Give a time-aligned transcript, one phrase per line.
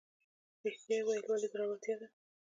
[0.63, 2.07] ریښتیا ویل ولې زړورتیا ده؟